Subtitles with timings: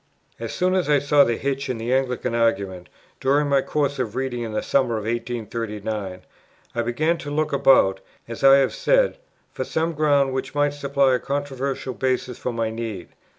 [0.39, 4.15] As soon as I saw the hitch in the Anglican argument, during my course of
[4.15, 6.23] reading in the summer of 1839,
[6.73, 9.19] I began to look about, as I have said,
[9.51, 13.09] for some ground which might supply a controversial basis for my need.